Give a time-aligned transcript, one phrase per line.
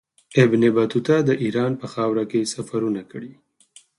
[0.43, 3.33] ابن بطوطه د ایران په خاوره کې سفرونه کړي.